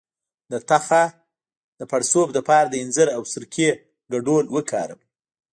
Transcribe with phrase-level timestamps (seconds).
[0.51, 1.03] د تخه
[1.79, 3.69] د پړسوب لپاره د انځر او سرکې
[4.13, 5.07] ګډول وکاروئ